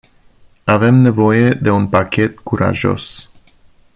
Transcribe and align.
Avem 0.65 0.95
nevoie 1.03 1.49
de 1.53 1.69
un 1.71 1.85
pachet 1.89 2.35
curajos. 2.39 3.29